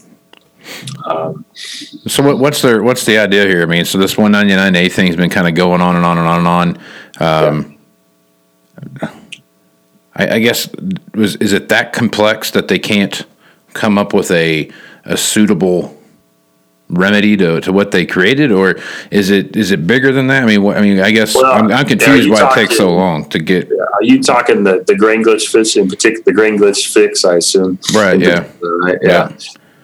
Um, 1.06 1.46
so 1.56 2.22
what, 2.24 2.40
what's 2.40 2.62
the 2.62 2.84
what's 2.84 3.06
the 3.06 3.18
idea 3.18 3.46
here? 3.46 3.64
I 3.64 3.66
mean, 3.66 3.86
so 3.86 3.98
this 3.98 4.16
199A 4.16 4.92
thing's 4.92 5.16
been 5.16 5.30
kind 5.30 5.48
of 5.48 5.56
going 5.56 5.82
on 5.82 5.96
and 5.96 6.06
on 6.06 6.18
and 6.18 6.28
on 6.28 6.40
and 6.40 6.48
on. 6.48 7.48
Um, 7.48 7.78
yeah. 9.02 9.14
I, 10.14 10.36
I, 10.36 10.40
guess 10.40 10.70
was 11.16 11.38
is 11.38 11.54
it 11.54 11.70
that 11.70 11.94
complex 11.94 12.52
that 12.52 12.68
they 12.68 12.80
can't 12.80 13.26
come 13.74 13.98
up 13.98 14.14
with 14.14 14.30
a 14.32 14.70
a 15.06 15.16
suitable 15.16 15.97
remedy 16.90 17.36
to, 17.38 17.60
to 17.62 17.74
what 17.74 17.92
they 17.92 18.06
created, 18.06 18.52
or 18.52 18.78
is 19.12 19.30
it 19.30 19.56
is 19.56 19.72
it 19.72 19.86
bigger 19.88 20.12
than 20.12 20.28
that? 20.28 20.44
I 20.44 20.46
mean, 20.46 20.64
what, 20.64 20.78
I 20.78 20.82
mean, 20.82 21.00
I 21.00 21.12
guess 21.12 21.36
well, 21.36 21.46
I'm, 21.46 21.72
I'm, 21.72 21.86
confused 21.86 22.30
why 22.30 22.40
talking, 22.40 22.64
it 22.64 22.68
takes 22.68 22.78
so 22.78 22.90
long 22.90 23.30
to 23.30 23.40
get. 23.40 23.68
Yeah, 23.68 23.84
are 23.94 24.04
you 24.04 24.22
talking 24.22 24.64
the 24.64 24.84
the 24.86 24.96
grain 24.96 25.24
glitch 25.24 25.48
fix 25.48 25.76
in 25.76 25.90
particular? 25.90 26.24
The 26.24 26.34
grain 26.34 26.58
glitch 26.58 26.92
fix, 26.92 27.26
I 27.26 27.38
assume. 27.38 27.80
Right. 27.94 28.20
Yeah. 28.20 28.48
Right. 28.62 28.98
Yeah. 29.02 29.30
yeah. 29.30 29.38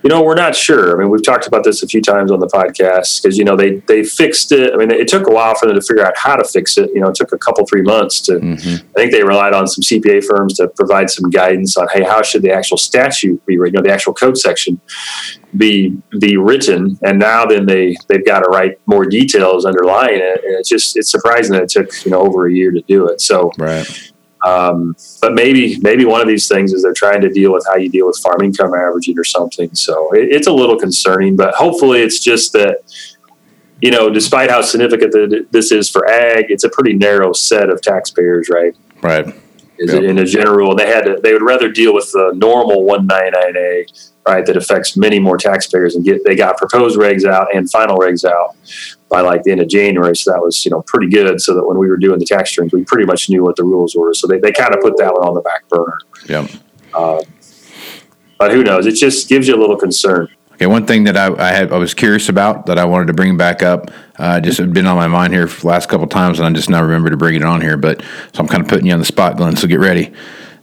You 0.03 0.09
know, 0.09 0.21
we're 0.21 0.35
not 0.35 0.53
sure. 0.55 0.95
I 0.95 0.99
mean, 0.99 1.09
we've 1.09 1.23
talked 1.23 1.47
about 1.47 1.63
this 1.63 1.81
a 1.81 1.87
few 1.87 2.01
times 2.01 2.29
on 2.29 2.39
the 2.39 2.47
podcast 2.47 3.21
because 3.21 3.37
you 3.37 3.45
know 3.45 3.55
they 3.55 3.77
they 3.87 4.03
fixed 4.03 4.51
it. 4.51 4.73
I 4.73 4.77
mean, 4.77 4.91
it 4.91 5.07
took 5.07 5.27
a 5.27 5.31
while 5.31 5.55
for 5.55 5.65
them 5.65 5.75
to 5.75 5.81
figure 5.81 6.05
out 6.05 6.17
how 6.17 6.35
to 6.35 6.43
fix 6.43 6.77
it. 6.77 6.89
You 6.93 7.01
know, 7.01 7.09
it 7.09 7.15
took 7.15 7.31
a 7.31 7.37
couple 7.37 7.65
three 7.65 7.81
months 7.81 8.19
to. 8.21 8.33
Mm-hmm. 8.33 8.87
I 8.89 8.93
think 8.93 9.11
they 9.11 9.23
relied 9.23 9.53
on 9.53 9.65
some 9.65 9.81
CPA 9.81 10.25
firms 10.25 10.55
to 10.55 10.67
provide 10.67 11.09
some 11.09 11.29
guidance 11.29 11.77
on 11.77 11.87
hey, 11.93 12.03
how 12.03 12.21
should 12.21 12.41
the 12.41 12.51
actual 12.51 12.77
statute 12.77 13.43
be? 13.45 13.57
written, 13.57 13.75
You 13.75 13.81
know, 13.81 13.87
the 13.87 13.93
actual 13.93 14.13
code 14.13 14.37
section 14.37 14.81
be 15.55 15.97
be 16.19 16.37
written. 16.37 16.99
And 17.03 17.19
now 17.19 17.45
then 17.45 17.65
they 17.65 17.95
they've 18.07 18.25
got 18.25 18.39
to 18.41 18.49
write 18.49 18.79
more 18.85 19.05
details 19.05 19.65
underlying 19.65 20.19
it. 20.19 20.43
And 20.43 20.55
it's 20.55 20.69
just 20.69 20.97
it's 20.97 21.09
surprising 21.09 21.53
that 21.53 21.63
it 21.63 21.69
took 21.69 22.05
you 22.05 22.11
know 22.11 22.21
over 22.21 22.47
a 22.47 22.53
year 22.53 22.71
to 22.71 22.81
do 22.81 23.07
it. 23.07 23.21
So 23.21 23.51
right. 23.57 24.12
Um, 24.43 24.95
but 25.21 25.33
maybe 25.33 25.79
maybe 25.79 26.05
one 26.05 26.19
of 26.19 26.27
these 26.27 26.47
things 26.47 26.73
is 26.73 26.83
they're 26.83 26.93
trying 26.93 27.21
to 27.21 27.29
deal 27.29 27.53
with 27.53 27.65
how 27.65 27.77
you 27.77 27.89
deal 27.89 28.07
with 28.07 28.17
farm 28.17 28.41
income 28.41 28.73
averaging 28.73 29.17
or 29.17 29.23
something. 29.23 29.73
So 29.73 30.13
it, 30.13 30.29
it's 30.31 30.47
a 30.47 30.51
little 30.51 30.77
concerning, 30.77 31.35
but 31.35 31.53
hopefully 31.55 32.01
it's 32.01 32.19
just 32.19 32.51
that 32.53 32.79
you 33.81 33.91
know, 33.91 34.09
despite 34.09 34.49
how 34.49 34.61
significant 34.61 35.51
this 35.51 35.71
is 35.71 35.89
for 35.89 36.09
ag, 36.09 36.45
it's 36.49 36.63
a 36.63 36.69
pretty 36.69 36.93
narrow 36.93 37.33
set 37.33 37.69
of 37.69 37.81
taxpayers, 37.81 38.47
right? 38.49 38.73
Right. 39.01 39.25
Yep. 39.77 40.03
In 40.03 40.19
a 40.19 40.25
general, 40.25 40.73
they 40.73 40.87
had 40.87 41.03
to, 41.03 41.19
they 41.21 41.33
would 41.33 41.41
rather 41.41 41.69
deal 41.69 41.93
with 41.93 42.09
the 42.13 42.31
normal 42.33 42.85
199A, 42.85 44.11
right, 44.25 44.45
that 44.45 44.55
affects 44.55 44.95
many 44.95 45.19
more 45.19 45.37
taxpayers 45.37 45.95
and 45.95 46.05
get 46.05 46.23
they 46.23 46.35
got 46.35 46.57
proposed 46.57 46.97
regs 46.97 47.25
out 47.25 47.53
and 47.53 47.69
final 47.69 47.97
regs 47.97 48.23
out 48.23 48.55
by 49.13 49.21
like 49.21 49.43
the 49.43 49.51
end 49.51 49.61
of 49.61 49.67
January. 49.67 50.15
So 50.15 50.31
that 50.31 50.41
was, 50.41 50.65
you 50.65 50.71
know, 50.71 50.81
pretty 50.81 51.07
good. 51.07 51.39
So 51.39 51.53
that 51.53 51.63
when 51.63 51.77
we 51.77 51.87
were 51.87 51.97
doing 51.97 52.17
the 52.17 52.25
tax 52.25 52.57
returns, 52.57 52.73
we 52.73 52.83
pretty 52.83 53.05
much 53.05 53.29
knew 53.29 53.43
what 53.43 53.55
the 53.55 53.63
rules 53.63 53.95
were. 53.95 54.11
So 54.15 54.25
they, 54.25 54.39
they 54.39 54.51
kind 54.51 54.73
of 54.73 54.81
put 54.81 54.97
that 54.97 55.13
one 55.13 55.23
on 55.23 55.35
the 55.35 55.41
back 55.41 55.69
burner. 55.69 55.99
Yeah. 56.27 56.47
Uh, 56.95 57.21
but 58.39 58.51
who 58.51 58.63
knows? 58.63 58.87
It 58.87 58.95
just 58.95 59.29
gives 59.29 59.47
you 59.47 59.55
a 59.55 59.61
little 59.61 59.77
concern. 59.77 60.29
Okay, 60.53 60.65
one 60.65 60.87
thing 60.87 61.03
that 61.03 61.15
I, 61.15 61.27
I 61.35 61.51
had 61.51 61.71
I 61.71 61.77
was 61.77 61.93
curious 61.93 62.27
about 62.27 62.65
that 62.65 62.79
I 62.79 62.85
wanted 62.85 63.05
to 63.05 63.13
bring 63.13 63.37
back 63.37 63.61
up, 63.61 63.91
uh, 64.17 64.39
just 64.39 64.57
had 64.57 64.73
been 64.73 64.87
on 64.87 64.95
my 64.95 65.07
mind 65.07 65.31
here 65.31 65.47
for 65.47 65.61
the 65.61 65.67
last 65.67 65.89
couple 65.89 66.07
times, 66.07 66.39
and 66.39 66.47
I 66.47 66.51
just 66.51 66.69
now 66.69 66.81
remember 66.81 67.11
to 67.11 67.17
bring 67.17 67.35
it 67.35 67.43
on 67.43 67.61
here. 67.61 67.77
But 67.77 68.01
so 68.01 68.39
I'm 68.39 68.47
kind 68.47 68.63
of 68.63 68.67
putting 68.67 68.87
you 68.87 68.93
on 68.93 68.99
the 68.99 69.05
spot, 69.05 69.37
Glen. 69.37 69.55
So 69.55 69.67
get 69.67 69.79
ready. 69.79 70.11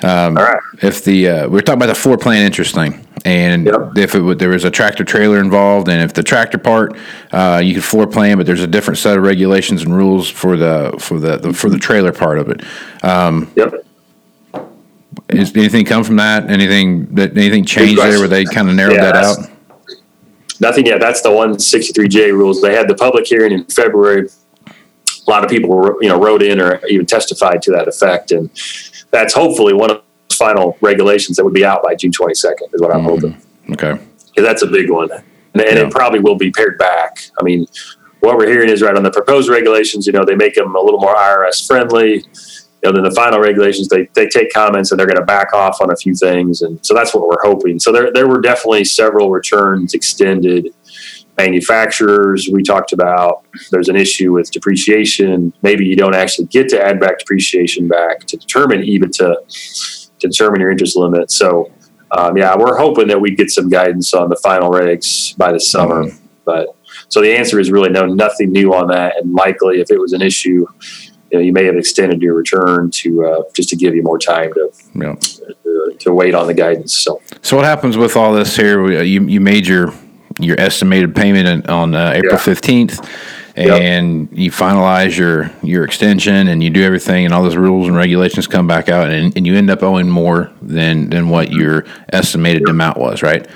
Um, 0.03 0.39
All 0.39 0.45
right. 0.45 0.61
If 0.83 1.05
the 1.05 1.29
uh, 1.29 1.49
we're 1.49 1.61
talking 1.61 1.79
about 1.79 1.87
the 1.87 1.95
floor 1.95 2.17
plan 2.17 2.45
interest 2.45 2.75
thing, 2.75 3.07
and 3.25 3.67
yep. 3.67 3.97
if 3.97 4.15
it, 4.15 4.39
there 4.39 4.49
was 4.49 4.65
a 4.65 4.71
tractor 4.71 5.05
trailer 5.05 5.41
involved, 5.41 5.89
and 5.89 6.03
if 6.03 6.15
the 6.15 6.23
tractor 6.23 6.59
part 6.59 6.97
uh, 7.33 7.61
you 7.63 7.75
could 7.75 7.85
floor 7.85 8.07
plan, 8.07 8.39
but 8.39 8.47
there's 8.47 8.63
a 8.63 8.67
different 8.67 8.99
set 8.99 9.19
of 9.19 9.25
regulations 9.25 9.83
and 9.83 9.95
rules 9.95 10.29
for 10.31 10.57
the 10.57 10.95
for 10.99 11.19
the, 11.19 11.37
the 11.37 11.53
for 11.53 11.69
the 11.69 11.79
trailer 11.79 12.13
part 12.13 12.39
of 12.39 12.49
it. 12.49 12.63
Um, 13.05 13.53
yep. 13.57 13.75
Is 15.29 15.55
anything 15.57 15.85
come 15.85 16.03
from 16.03 16.17
that? 16.17 16.51
Anything 16.51 17.15
that 17.15 17.37
anything 17.37 17.65
changed 17.65 18.01
there 18.01 18.19
where 18.19 18.29
they 18.29 18.45
kind 18.45 18.69
of 18.69 18.75
narrowed 18.75 18.97
yeah, 18.97 19.13
that 19.13 19.17
out? 19.17 19.39
Nothing 20.61 20.87
yet. 20.87 21.01
That's 21.01 21.23
the 21.23 21.31
163J 21.31 22.33
rules. 22.33 22.61
They 22.61 22.75
had 22.75 22.87
the 22.87 22.95
public 22.95 23.27
hearing 23.27 23.53
in 23.53 23.65
February. 23.65 24.29
A 24.67 25.31
lot 25.31 25.43
of 25.43 25.51
people, 25.51 25.97
you 26.01 26.09
know, 26.09 26.21
wrote 26.21 26.43
in 26.43 26.61
or 26.61 26.85
even 26.87 27.07
testified 27.07 27.63
to 27.63 27.73
that 27.73 27.89
effect, 27.89 28.31
and 28.31 28.51
that's 29.11 29.35
hopefully 29.35 29.75
one 29.75 29.91
of 29.91 30.03
the 30.29 30.35
final 30.35 30.77
regulations 30.81 31.37
that 31.37 31.45
would 31.45 31.55
be 31.55 31.65
out 31.65 31.83
by 31.83 31.95
June 31.95 32.13
22nd, 32.13 32.75
is 32.75 32.81
what 32.81 32.95
I'm 32.95 33.03
mm, 33.03 33.05
hoping. 33.05 33.43
Okay. 33.71 34.01
Because 34.27 34.45
that's 34.45 34.63
a 34.63 34.67
big 34.67 34.91
one. 34.91 35.11
And, 35.13 35.63
and 35.63 35.79
yeah. 35.79 35.87
it 35.87 35.91
probably 35.91 36.21
will 36.21 36.37
be 36.37 36.51
pared 36.51 36.79
back. 36.79 37.19
I 37.39 37.43
mean, 37.43 37.67
what 38.21 38.37
we're 38.37 38.49
hearing 38.49 38.69
is 38.69 38.83
right 38.83 38.97
on 38.97 39.03
the 39.03 39.11
proposed 39.11 39.49
regulations. 39.49 40.07
You 40.07 40.13
know, 40.13 40.25
they 40.25 40.35
make 40.35 40.55
them 40.55 40.75
a 40.75 40.81
little 40.81 41.01
more 41.01 41.15
IRS 41.15 41.67
friendly. 41.67 42.25
You 42.83 42.91
know, 42.91 42.93
then 42.93 43.03
the 43.03 43.11
final 43.11 43.41
regulations, 43.41 43.89
they, 43.89 44.09
they 44.15 44.27
take 44.27 44.53
comments 44.53 44.91
and 44.91 44.99
they're 44.99 45.07
going 45.07 45.19
to 45.19 45.25
back 45.25 45.53
off 45.53 45.83
on 45.83 45.91
a 45.91 45.97
few 45.97 46.15
things, 46.15 46.63
and 46.63 46.85
so 46.85 46.95
that's 46.95 47.15
what 47.15 47.27
we're 47.29 47.43
hoping. 47.43 47.79
So 47.79 47.93
there 47.93 48.11
there 48.11 48.27
were 48.27 48.41
definitely 48.41 48.85
several 48.85 49.31
returns 49.31 49.93
extended. 49.93 50.69
Manufacturers, 51.45 52.49
we 52.53 52.63
talked 52.63 52.93
about. 52.93 53.45
There's 53.71 53.89
an 53.89 53.97
issue 53.97 54.33
with 54.33 54.51
depreciation. 54.51 55.53
Maybe 55.63 55.87
you 55.87 55.97
don't 55.97 56.15
actually 56.15 56.47
get 56.47 56.69
to 56.71 56.81
add 56.81 57.01
back 57.01 57.19
depreciation 57.19 57.89
back 57.89 58.21
to 58.27 58.37
determine 58.37 58.81
EBITDA 58.83 59.35
to 60.19 60.29
determine 60.29 60.61
your 60.61 60.71
interest 60.71 60.97
limit. 60.97 61.31
So 61.31 61.73
um, 62.17 62.37
yeah, 62.37 62.57
we're 62.57 62.77
hoping 62.77 63.09
that 63.09 63.21
we 63.21 63.35
get 63.35 63.51
some 63.51 63.69
guidance 63.69 64.13
on 64.13 64.29
the 64.29 64.37
final 64.37 64.71
regs 64.71 65.37
by 65.37 65.53
the 65.53 65.61
summer. 65.61 66.05
Mm-hmm. 66.05 66.27
But 66.45 66.77
so 67.09 67.21
the 67.21 67.35
answer 67.37 67.59
is 67.59 67.71
really 67.71 67.91
no, 67.91 68.05
nothing 68.07 68.53
new 68.53 68.75
on 68.75 68.89
that. 68.89 69.17
And 69.17 69.33
likely, 69.33 69.81
if 69.81 69.91
it 69.91 69.99
was 69.99 70.13
an 70.13 70.23
issue, 70.23 70.67
you, 71.31 71.39
know, 71.39 71.41
you 71.41 71.53
may 71.53 71.65
have 71.65 71.77
extended 71.77 72.21
your 72.21 72.35
return 72.35 72.91
to 72.91 73.25
uh, 73.25 73.43
just 73.55 73.69
to 73.71 73.77
give 73.77 73.95
you 73.95 74.03
more 74.03 74.19
time 74.19 74.53
to, 74.55 74.73
yeah. 74.95 75.15
to, 75.15 75.97
to 76.01 76.13
wait 76.13 76.35
on 76.35 76.49
the 76.49 76.55
guidance. 76.55 76.99
So, 76.99 77.23
so 77.43 77.57
what 77.57 77.65
happens 77.65 77.97
with 77.97 78.17
all 78.17 78.35
this 78.35 78.57
here? 78.57 79.03
You 79.03 79.27
you 79.27 79.41
made 79.41 79.67
your 79.67 79.95
your 80.43 80.59
estimated 80.61 81.15
payment 81.15 81.69
on 81.69 81.95
uh, 81.95 82.13
April 82.15 82.39
fifteenth. 82.39 82.99
Yeah 83.03 83.11
and 83.57 84.29
yep. 84.31 84.39
you 84.39 84.51
finalize 84.51 85.17
your 85.19 85.51
your 85.63 85.85
extension 85.85 86.49
and 86.49 86.63
you 86.63 86.71
do 86.71 86.83
everything 86.83 87.25
and 87.25 87.35
all 87.35 87.43
those 87.43 87.57
rules 87.57 87.87
and 87.89 87.97
regulations 87.97 88.47
come 88.47 88.67
back 88.67 88.89
out 88.89 89.11
and, 89.11 89.37
and 89.37 89.47
you 89.47 89.55
end 89.55 89.71
up 89.71 89.83
owing 89.83 90.09
more 90.09 90.51
than 90.63 91.11
than 91.11 91.29
what 91.29 91.51
your 91.51 91.85
estimated 92.11 92.63
yep. 92.63 92.71
amount 92.71 92.97
was 92.97 93.23
right 93.23 93.49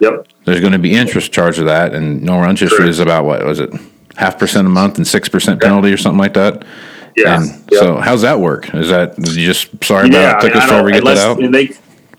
yep 0.00 0.26
there's 0.44 0.60
going 0.60 0.72
to 0.72 0.78
be 0.78 0.94
interest 0.94 1.32
charged 1.32 1.58
of 1.58 1.66
that 1.66 1.94
and 1.94 2.22
normal 2.22 2.48
interest 2.48 2.74
sure. 2.74 2.84
rate 2.84 2.90
is 2.90 3.00
about 3.00 3.24
what 3.24 3.44
was 3.44 3.58
it 3.58 3.70
half 4.16 4.38
percent 4.38 4.66
a 4.66 4.70
month 4.70 4.96
and 4.96 5.06
six 5.06 5.28
percent 5.28 5.60
penalty 5.60 5.92
or 5.92 5.96
something 5.96 6.18
like 6.18 6.34
that 6.34 6.64
yeah 7.16 7.42
yep. 7.70 7.80
so 7.80 7.96
how's 7.96 8.22
that 8.22 8.38
work 8.38 8.72
is 8.74 8.90
that 8.90 9.16
you 9.18 9.46
just 9.46 9.70
sorry 9.82 10.08
yeah, 10.10 10.30
about 10.30 10.44
it 10.44 10.48
took 10.48 10.56
us 10.56 10.68
forever 10.68 10.90
to 10.90 11.00
get 11.00 11.04
that 11.04 11.18
out 11.18 11.52
they 11.52 11.70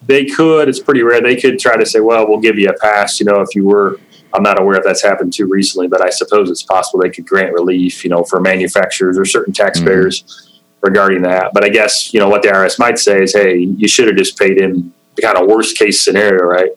they 0.07 0.25
could 0.25 0.67
it's 0.67 0.79
pretty 0.79 1.03
rare 1.03 1.21
they 1.21 1.35
could 1.35 1.59
try 1.59 1.77
to 1.77 1.85
say 1.85 1.99
well 1.99 2.27
we'll 2.27 2.39
give 2.39 2.57
you 2.57 2.67
a 2.67 2.77
pass 2.79 3.19
you 3.19 3.25
know 3.25 3.39
if 3.41 3.55
you 3.55 3.65
were 3.65 3.99
I'm 4.33 4.43
not 4.43 4.61
aware 4.61 4.77
if 4.77 4.83
that's 4.83 5.03
happened 5.03 5.33
too 5.33 5.47
recently, 5.47 5.87
but 5.87 6.01
I 6.01 6.09
suppose 6.09 6.49
it's 6.49 6.63
possible 6.63 7.01
they 7.01 7.09
could 7.09 7.25
grant 7.25 7.53
relief, 7.53 8.03
you 8.03 8.09
know, 8.09 8.23
for 8.23 8.39
manufacturers 8.39 9.17
or 9.17 9.25
certain 9.25 9.53
taxpayers 9.53 10.23
mm-hmm. 10.23 10.59
regarding 10.81 11.23
that. 11.23 11.51
But 11.53 11.63
I 11.63 11.69
guess, 11.69 12.13
you 12.13 12.19
know, 12.19 12.29
what 12.29 12.43
the 12.43 12.49
IRS 12.49 12.77
might 12.79 12.99
say 12.99 13.23
is, 13.23 13.33
hey, 13.33 13.57
you 13.57 13.87
should 13.87 14.07
have 14.07 14.17
just 14.17 14.37
paid 14.37 14.59
in 14.59 14.93
the 15.15 15.21
kind 15.21 15.37
of 15.37 15.47
worst 15.47 15.77
case 15.77 16.01
scenario, 16.01 16.43
right? 16.43 16.69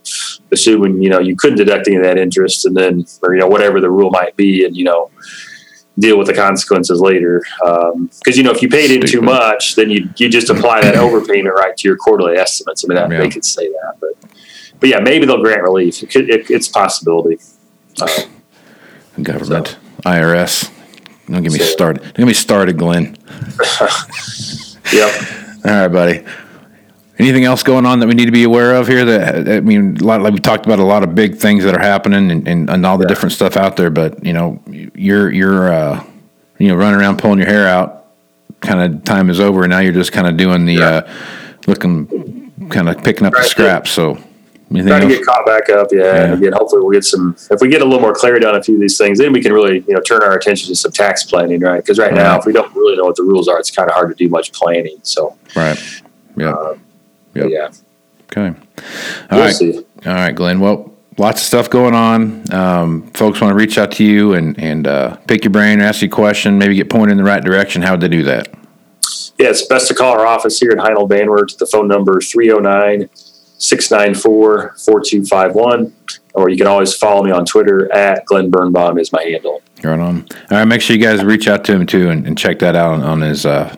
Assuming, 0.50 1.02
you 1.02 1.10
know, 1.10 1.20
you 1.20 1.36
couldn't 1.36 1.58
deduct 1.58 1.88
any 1.88 1.96
of 1.96 2.02
that 2.04 2.18
interest 2.18 2.64
and 2.64 2.76
then, 2.76 3.04
or, 3.22 3.34
you 3.34 3.40
know, 3.40 3.48
whatever 3.48 3.80
the 3.80 3.90
rule 3.90 4.10
might 4.10 4.34
be 4.36 4.64
and, 4.64 4.76
you 4.76 4.84
know, 4.84 5.10
deal 5.98 6.16
with 6.16 6.26
the 6.26 6.34
consequences 6.34 7.00
later. 7.00 7.42
Because, 7.60 7.92
um, 7.94 8.10
you 8.26 8.42
know, 8.42 8.50
if 8.50 8.62
you 8.62 8.68
paid 8.68 8.90
in 8.90 9.06
too 9.06 9.20
much, 9.20 9.74
then 9.74 9.90
you, 9.90 10.08
you 10.16 10.28
just 10.28 10.48
apply 10.48 10.80
that 10.80 10.94
overpayment 10.96 11.52
right 11.52 11.76
to 11.76 11.88
your 11.88 11.96
quarterly 11.96 12.36
estimates. 12.36 12.84
I 12.84 12.88
mean, 12.88 12.96
that, 12.96 13.10
yeah. 13.10 13.20
they 13.20 13.28
could 13.28 13.44
say 13.44 13.68
that, 13.68 13.96
but 14.00 14.30
but 14.82 14.88
yeah, 14.90 14.98
maybe 14.98 15.26
they'll 15.26 15.40
grant 15.40 15.62
relief. 15.62 16.02
It 16.02 16.10
could, 16.10 16.28
it, 16.28 16.50
it's 16.50 16.68
a 16.68 16.72
possibility. 16.72 17.38
Uh, 18.00 18.08
Government, 19.22 19.68
so. 19.68 19.76
IRS. 20.10 20.72
Don't 21.28 21.44
get 21.44 21.52
me 21.52 21.60
so. 21.60 21.66
started. 21.66 22.02
Don't 22.02 22.16
get 22.16 22.26
me 22.26 22.32
started, 22.32 22.78
Glen. 22.78 23.16
yep. 24.92 25.14
All 25.64 25.70
right, 25.70 25.86
buddy. 25.86 26.24
Anything 27.20 27.44
else 27.44 27.62
going 27.62 27.86
on 27.86 28.00
that 28.00 28.08
we 28.08 28.14
need 28.14 28.24
to 28.24 28.32
be 28.32 28.42
aware 28.42 28.74
of 28.74 28.88
here? 28.88 29.04
That 29.04 29.48
I 29.48 29.60
mean, 29.60 29.98
a 29.98 30.04
lot 30.04 30.20
like 30.20 30.34
we 30.34 30.40
talked 30.40 30.66
about 30.66 30.80
a 30.80 30.84
lot 30.84 31.04
of 31.04 31.14
big 31.14 31.36
things 31.36 31.62
that 31.62 31.76
are 31.76 31.80
happening 31.80 32.32
and, 32.32 32.48
and, 32.48 32.68
and 32.68 32.84
all 32.84 32.98
the 32.98 33.04
yeah. 33.04 33.08
different 33.08 33.34
stuff 33.34 33.56
out 33.56 33.76
there. 33.76 33.90
But 33.90 34.26
you 34.26 34.32
know, 34.32 34.60
you're 34.66 35.30
you're 35.30 35.72
uh, 35.72 36.04
you 36.58 36.66
know 36.66 36.74
running 36.74 36.98
around 36.98 37.20
pulling 37.20 37.38
your 37.38 37.46
hair 37.46 37.68
out. 37.68 38.06
Kind 38.60 38.80
of 38.80 39.04
time 39.04 39.30
is 39.30 39.38
over, 39.38 39.62
and 39.62 39.70
now 39.70 39.78
you're 39.78 39.92
just 39.92 40.10
kind 40.10 40.26
of 40.26 40.36
doing 40.36 40.64
the 40.64 40.74
yeah. 40.74 40.88
uh, 40.88 41.12
looking, 41.68 42.68
kind 42.68 42.88
of 42.88 43.04
picking 43.04 43.28
up 43.28 43.34
right. 43.34 43.44
the 43.44 43.48
scraps. 43.48 43.92
So 43.92 44.18
Anything 44.74 44.88
trying 44.88 45.02
else? 45.02 45.12
to 45.12 45.18
get 45.18 45.26
caught 45.26 45.46
back 45.46 45.68
up. 45.70 45.88
Yeah, 45.90 46.00
yeah. 46.00 46.24
And 46.24 46.34
again, 46.34 46.52
hopefully 46.52 46.82
we'll 46.82 46.92
get 46.92 47.04
some. 47.04 47.36
If 47.50 47.60
we 47.60 47.68
get 47.68 47.82
a 47.82 47.84
little 47.84 48.00
more 48.00 48.14
clarity 48.14 48.46
on 48.46 48.56
a 48.56 48.62
few 48.62 48.74
of 48.74 48.80
these 48.80 48.96
things, 48.96 49.18
then 49.18 49.32
we 49.32 49.42
can 49.42 49.52
really 49.52 49.80
you 49.80 49.94
know 49.94 50.00
turn 50.00 50.22
our 50.22 50.34
attention 50.34 50.68
to 50.68 50.76
some 50.76 50.92
tax 50.92 51.24
planning, 51.24 51.60
right? 51.60 51.82
Because 51.82 51.98
right 51.98 52.14
now, 52.14 52.38
if 52.38 52.46
we 52.46 52.52
don't 52.52 52.74
really 52.74 52.96
know 52.96 53.04
what 53.04 53.16
the 53.16 53.22
rules 53.22 53.48
are, 53.48 53.58
it's 53.58 53.70
kind 53.70 53.88
of 53.88 53.94
hard 53.94 54.08
to 54.08 54.14
do 54.14 54.28
much 54.30 54.52
planning. 54.52 54.98
So 55.02 55.36
right. 55.54 55.78
Yeah. 56.36 56.52
Um, 56.52 56.80
yep. 57.34 57.46
Yeah. 57.50 57.70
Okay. 58.24 58.58
All 59.30 59.38
we'll 59.38 59.40
right. 59.40 59.54
See. 59.54 59.78
All 59.78 60.14
right, 60.14 60.34
Glen. 60.34 60.60
Well, 60.60 60.92
lots 61.18 61.42
of 61.42 61.46
stuff 61.46 61.68
going 61.68 61.94
on. 61.94 62.52
Um, 62.52 63.10
folks 63.12 63.40
want 63.40 63.52
to 63.52 63.56
reach 63.56 63.78
out 63.78 63.92
to 63.92 64.04
you 64.04 64.34
and 64.34 64.58
and 64.58 64.86
uh, 64.86 65.16
pick 65.26 65.44
your 65.44 65.50
brain, 65.50 65.80
ask 65.80 66.02
you 66.02 66.08
a 66.08 66.10
question, 66.10 66.58
maybe 66.58 66.74
get 66.74 66.88
pointed 66.88 67.12
in 67.12 67.18
the 67.18 67.24
right 67.24 67.44
direction. 67.44 67.82
How 67.82 67.92
would 67.92 68.00
they 68.00 68.08
do 68.08 68.22
that? 68.24 68.48
Yeah, 69.38 69.48
it's 69.48 69.66
best 69.66 69.88
to 69.88 69.94
call 69.94 70.12
our 70.12 70.26
office 70.26 70.60
here 70.60 70.70
in 70.70 70.78
Heinold 70.78 71.08
Banwart. 71.08 71.58
The 71.58 71.66
phone 71.66 71.88
number 71.88 72.18
is 72.18 72.32
309- 72.32 73.31
694 73.62 74.74
4251. 74.76 75.94
Or 76.34 76.48
you 76.48 76.56
can 76.56 76.66
always 76.66 76.94
follow 76.94 77.22
me 77.22 77.30
on 77.30 77.44
Twitter 77.44 77.92
at 77.92 78.24
Glen 78.26 78.50
Birnbaum 78.50 78.98
is 78.98 79.12
my 79.12 79.22
handle. 79.22 79.62
Right 79.84 80.00
on. 80.00 80.26
All 80.50 80.58
right, 80.58 80.64
make 80.64 80.80
sure 80.80 80.96
you 80.96 81.02
guys 81.02 81.22
reach 81.24 81.46
out 81.46 81.64
to 81.64 81.72
him 81.72 81.86
too 81.86 82.10
and, 82.10 82.26
and 82.26 82.38
check 82.38 82.58
that 82.60 82.74
out 82.74 82.94
on, 82.94 83.02
on 83.02 83.20
his 83.20 83.44
uh, 83.44 83.76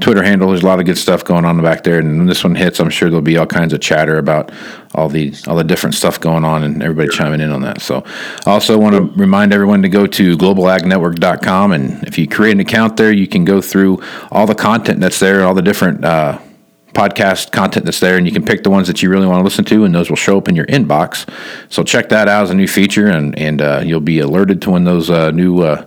Twitter 0.00 0.22
handle. 0.22 0.48
There's 0.48 0.62
a 0.62 0.66
lot 0.66 0.78
of 0.78 0.86
good 0.86 0.98
stuff 0.98 1.24
going 1.24 1.44
on 1.44 1.60
back 1.62 1.82
there, 1.82 1.98
and 1.98 2.18
when 2.18 2.26
this 2.26 2.44
one 2.44 2.54
hits, 2.54 2.78
I'm 2.80 2.90
sure 2.90 3.10
there'll 3.10 3.22
be 3.22 3.36
all 3.36 3.46
kinds 3.46 3.72
of 3.72 3.80
chatter 3.80 4.18
about 4.18 4.52
all 4.94 5.08
the 5.08 5.34
all 5.46 5.56
the 5.56 5.64
different 5.64 5.94
stuff 5.94 6.20
going 6.20 6.44
on, 6.44 6.62
and 6.62 6.82
everybody 6.82 7.08
chiming 7.08 7.40
in 7.40 7.50
on 7.50 7.62
that. 7.62 7.80
So, 7.80 8.04
I 8.46 8.50
also 8.50 8.78
want 8.78 8.94
to 8.94 9.02
remind 9.20 9.52
everyone 9.52 9.82
to 9.82 9.88
go 9.88 10.06
to 10.06 10.36
globalagnetwork.com, 10.36 11.72
and 11.72 12.06
if 12.06 12.18
you 12.18 12.28
create 12.28 12.52
an 12.52 12.60
account 12.60 12.96
there, 12.96 13.12
you 13.12 13.26
can 13.26 13.44
go 13.44 13.60
through 13.60 14.02
all 14.30 14.46
the 14.46 14.54
content 14.54 15.00
that's 15.00 15.18
there, 15.18 15.44
all 15.44 15.54
the 15.54 15.62
different. 15.62 16.04
Uh, 16.04 16.38
podcast 16.98 17.52
content 17.52 17.84
that's 17.84 18.00
there, 18.00 18.16
and 18.16 18.26
you 18.26 18.32
can 18.32 18.44
pick 18.44 18.64
the 18.64 18.70
ones 18.70 18.88
that 18.88 19.02
you 19.02 19.08
really 19.08 19.26
want 19.26 19.38
to 19.38 19.44
listen 19.44 19.64
to, 19.66 19.84
and 19.84 19.94
those 19.94 20.10
will 20.10 20.16
show 20.16 20.36
up 20.36 20.48
in 20.48 20.56
your 20.56 20.66
inbox. 20.66 21.28
So 21.72 21.84
check 21.84 22.08
that 22.08 22.26
out 22.28 22.42
as 22.42 22.50
a 22.50 22.54
new 22.54 22.66
feature, 22.66 23.06
and 23.06 23.38
and 23.38 23.62
uh, 23.62 23.82
you'll 23.84 24.00
be 24.00 24.18
alerted 24.18 24.60
to 24.62 24.70
when 24.72 24.84
those 24.84 25.08
uh, 25.08 25.30
new 25.30 25.62
uh, 25.62 25.86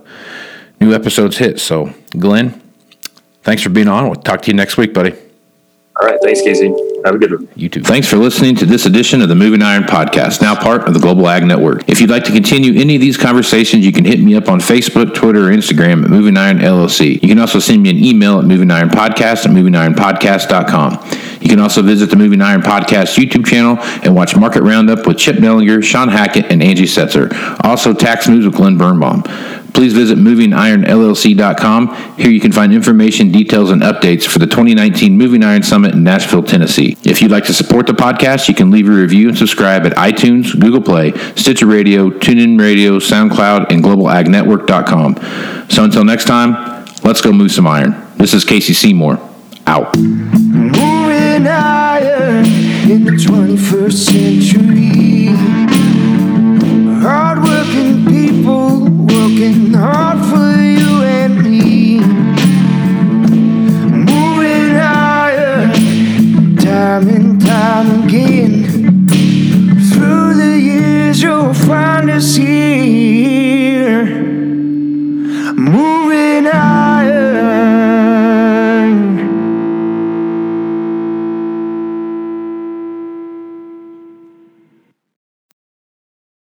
new 0.80 0.94
episodes 0.94 1.36
hit. 1.36 1.60
So, 1.60 1.92
Glen, 2.18 2.60
thanks 3.42 3.62
for 3.62 3.68
being 3.68 3.88
on. 3.88 4.06
We'll 4.06 4.14
talk 4.14 4.40
to 4.42 4.50
you 4.50 4.56
next 4.56 4.78
week, 4.78 4.94
buddy. 4.94 5.14
All 6.02 6.08
right. 6.08 6.18
Thanks, 6.20 6.42
Casey. 6.42 6.66
Have 7.04 7.14
a 7.14 7.18
good 7.18 7.30
one. 7.30 7.48
You 7.54 7.68
too. 7.68 7.80
Thanks 7.80 8.08
for 8.08 8.16
listening 8.16 8.56
to 8.56 8.66
this 8.66 8.86
edition 8.86 9.22
of 9.22 9.28
the 9.28 9.36
Moving 9.36 9.62
Iron 9.62 9.84
Podcast, 9.84 10.42
now 10.42 10.56
part 10.56 10.88
of 10.88 10.94
the 10.94 11.00
Global 11.00 11.28
Ag 11.28 11.44
Network. 11.44 11.88
If 11.88 12.00
you'd 12.00 12.10
like 12.10 12.24
to 12.24 12.32
continue 12.32 12.80
any 12.80 12.96
of 12.96 13.00
these 13.00 13.16
conversations, 13.16 13.86
you 13.86 13.92
can 13.92 14.04
hit 14.04 14.18
me 14.18 14.34
up 14.34 14.48
on 14.48 14.58
Facebook, 14.58 15.14
Twitter, 15.14 15.48
or 15.48 15.52
Instagram 15.52 16.02
at 16.02 16.10
Moving 16.10 16.36
Iron 16.36 16.58
LLC. 16.58 17.22
You 17.22 17.28
can 17.28 17.38
also 17.38 17.60
send 17.60 17.84
me 17.84 17.90
an 17.90 18.04
email 18.04 18.40
at 18.40 18.44
Moving 18.46 18.72
Iron 18.72 18.88
Podcast 18.88 19.46
at 19.46 19.52
movingironpodcast.com. 19.52 21.38
You 21.40 21.48
can 21.48 21.60
also 21.60 21.82
visit 21.82 22.10
the 22.10 22.16
Moving 22.16 22.40
Iron 22.40 22.62
Podcast 22.62 23.16
YouTube 23.16 23.46
channel 23.46 23.76
and 24.02 24.16
watch 24.16 24.36
Market 24.36 24.64
Roundup 24.64 25.06
with 25.06 25.18
Chip 25.18 25.36
Nellinger, 25.36 25.84
Sean 25.84 26.08
Hackett, 26.08 26.46
and 26.50 26.60
Angie 26.64 26.84
Setzer. 26.84 27.32
Also, 27.64 27.92
Tax 27.94 28.28
News 28.28 28.44
with 28.44 28.56
Glen 28.56 28.76
Birnbaum 28.76 29.22
please 29.72 29.92
visit 29.92 30.18
movingironllc.com. 30.18 32.16
Here 32.16 32.30
you 32.30 32.40
can 32.40 32.52
find 32.52 32.72
information, 32.72 33.30
details, 33.32 33.70
and 33.70 33.82
updates 33.82 34.26
for 34.26 34.38
the 34.38 34.46
2019 34.46 35.16
Moving 35.16 35.42
Iron 35.42 35.62
Summit 35.62 35.94
in 35.94 36.04
Nashville, 36.04 36.42
Tennessee. 36.42 36.96
If 37.02 37.22
you'd 37.22 37.30
like 37.30 37.44
to 37.46 37.54
support 37.54 37.86
the 37.86 37.92
podcast, 37.92 38.48
you 38.48 38.54
can 38.54 38.70
leave 38.70 38.88
a 38.88 38.92
review 38.92 39.28
and 39.28 39.36
subscribe 39.36 39.86
at 39.86 39.92
iTunes, 39.94 40.58
Google 40.58 40.82
Play, 40.82 41.12
Stitcher 41.36 41.66
Radio, 41.66 42.10
TuneIn 42.10 42.60
Radio, 42.60 42.98
SoundCloud, 42.98 43.70
and 43.70 43.82
globalagnetwork.com. 43.82 45.68
So 45.70 45.84
until 45.84 46.04
next 46.04 46.26
time, 46.26 46.84
let's 47.02 47.20
go 47.20 47.32
move 47.32 47.52
some 47.52 47.66
iron. 47.66 47.94
This 48.16 48.34
is 48.34 48.44
Casey 48.44 48.74
Seymour. 48.74 49.18
Out. 49.66 49.96
Moving 49.96 51.46
iron 51.46 52.44
in 52.90 53.04
the 53.04 53.12
21st 53.12 53.92
century. 53.92 55.61